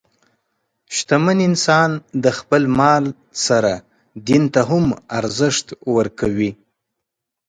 شتمن 0.95 1.39
انسان 1.49 1.91
د 2.23 2.25
خپل 2.37 2.63
مال 2.79 3.05
سره 3.45 3.73
دین 4.27 4.43
ته 4.53 4.61
هم 4.69 4.85
ارزښت 5.19 5.67
ورکوي. 5.95 6.51